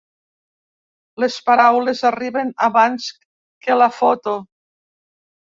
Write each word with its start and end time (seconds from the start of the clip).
Les 1.23 1.35
paraules 1.49 2.01
arriben 2.11 2.51
abans 2.71 3.11
que 3.67 3.79
la 3.83 3.93
foto. 4.03 4.37